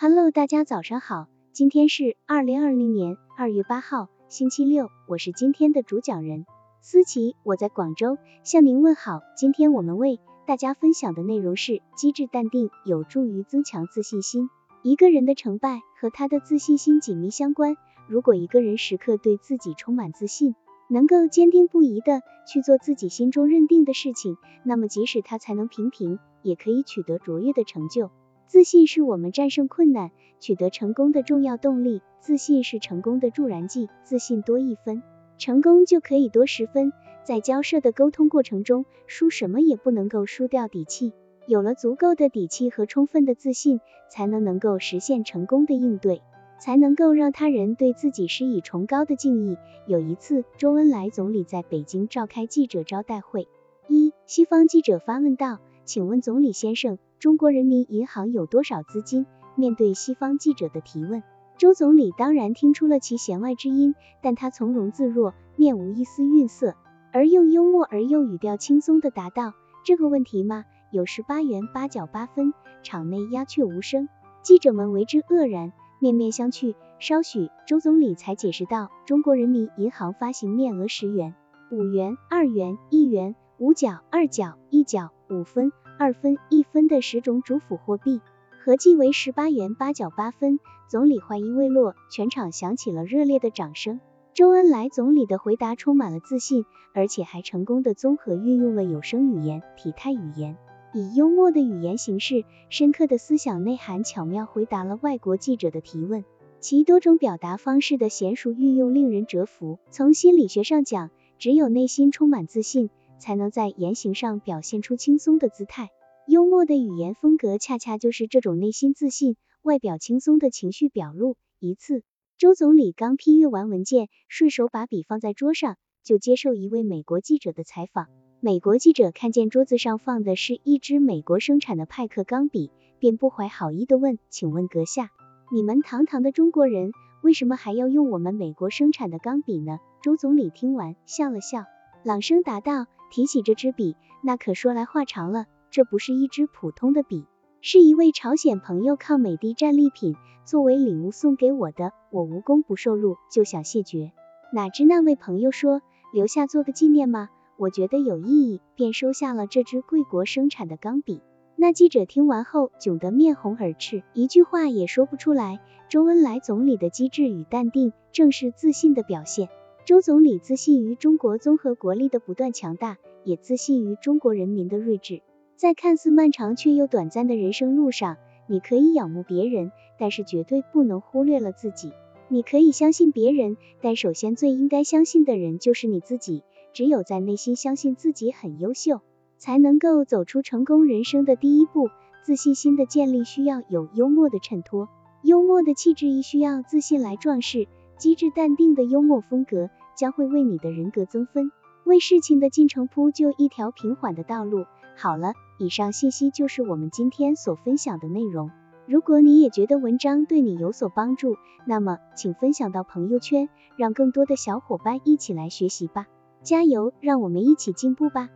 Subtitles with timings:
[0.00, 6.46] Hello，大家早上好，今天是二零二零年二月八号，星期六，我是今天的主讲人
[6.80, 9.22] 思琪，我在广州向您问好。
[9.36, 14.50] 今天我们为大家分享的内容是机智淡定有助于增强自信心。
[14.84, 17.76] 一个人的成败和他的自信心紧密相关。
[18.06, 20.54] 如果一个人时刻对自己充满自信，
[20.88, 28.12] 能够坚定不移的去做自己心中认定的事情，那么即使他才能平平，也可以取得卓越的成就。
[28.48, 32.00] 自信是我们战胜困难、取得成功的重要动力。
[32.20, 33.90] 自信是成功的助燃剂。
[34.04, 35.02] 自信多一分，
[35.36, 36.92] 成功就可以多十分。
[37.24, 41.12] 在交涉的沟通过程中，输什么也不能够输掉底气。
[41.46, 43.80] 有了足够的底气和充分的自信，
[44.10, 46.22] 才能能够实现成功的应对，
[46.58, 49.58] 才能够让他人对自己施以崇高的敬意。
[49.86, 53.46] 有一次，周恩来总理在北京召开记者招待会，
[53.88, 59.26] 一西方记者发问道：“请问总理先生。”中国人民银行有多少资金？
[59.56, 61.24] 面对西方记者的提问，
[61.56, 66.76] 周总理当然听出了其弦外之音，但他从容自若，面无一丝愠色，
[67.12, 74.08] 而又幽默而又语调轻松的答道：“这个问题嘛，有十八元八角八分。”场内鸦雀无声，
[74.44, 76.76] 记者们为之愕然，面面相觑。
[77.00, 81.34] 稍许，周总理才解释道：“中国人民银行发行面额十元、
[81.72, 88.20] 五元、二元、一元、五角、二角、一角、五分。”二分、一分的十种主辅货币，
[88.64, 90.60] 合计为十八元八角八分。
[90.86, 93.98] 总理话音未落，全场响起了热烈的掌声。
[94.32, 100.56] 周恩来总理的回答充满了自信，而且还成功的综合运用了有声语言、体态语言，
[100.94, 106.24] 以幽默的语言形式、深刻的思想内涵，巧妙回答了外国记者的提问。
[106.60, 109.78] 其多种表达方式的娴熟运用令人折服。
[109.90, 112.88] 从心理学上讲，只有内心充满自信。
[113.18, 115.90] 才能在言行上表现出轻松的姿态，
[116.26, 121.36] 幽默的语言风格恰恰就是这种内心自信、外表轻松的情绪表露。
[121.58, 122.02] 一次，
[122.36, 128.06] 周总理刚批阅完文件，顺手把笔放在桌上，就接受一位美国记者的采访。
[128.40, 135.10] 美国记者看见桌子上放的是一支美国生产的派克钢笔，便不怀好意的问：“请问阁下，
[135.52, 136.92] 你们堂堂的中国人，
[137.22, 141.64] 为什么还要用我们美国生产的钢笔呢？”周总理听完笑了笑，
[142.04, 142.86] 朗声答道。
[143.10, 145.46] 提起这支笔，那可说来话长了。
[145.70, 147.26] 这不是一支普通的笔，
[147.60, 151.92] 是一位朝鲜朋友抗美的战利品，作为礼物送给我的。
[152.10, 154.12] 我无功不受禄，就想谢绝。
[154.52, 155.82] 哪知那位朋友说
[156.12, 157.28] 留下做个纪念吗？
[157.58, 161.20] 我觉得有意义，便收下了这支贵国生产的钢笔。
[161.54, 165.60] 那记者听完后，窘得面红耳赤，一句话也说不出来。
[165.88, 169.48] 周恩来总理的机智与淡定，正是自信的表现。
[169.88, 175.22] 周总理自信于中国综合国力的不断强大，也自信于中国人民的睿智。
[175.56, 181.92] 在看似漫长却又短暂的人生路上，你可以仰慕别人，但是绝对不能忽略了自己。
[182.28, 186.42] 你可以相信别人，但首先最应该相信的人就是你自己。
[186.74, 189.00] 只有在内心相信自己很优秀，
[189.38, 191.88] 才能够走出成功人生的第一步。
[192.26, 194.90] 自信心的建立需要有幽默的衬托，
[195.22, 197.68] 幽默的气质亦需要自信来壮士。
[197.96, 201.50] 机智淡定的幽默风格将会为你的人格增分，
[201.84, 204.64] 为事情的进程铺就一条平缓的道路。
[204.96, 208.52] 好了，以上信息就是我们今天所分享的内容。
[208.86, 211.34] 如果你也觉得文章对你有所帮助，
[211.66, 216.06] 那么请分享到朋友圈，让更多的小伙伴一起来学习吧。
[216.44, 218.28] 加油，让我们一起进步吧。